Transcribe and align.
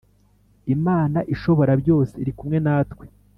Imana 0.75 1.19
ishibora 1.33 1.73
byose 1.81 2.13
irikumwe 2.21 2.57
natwe 2.65 3.05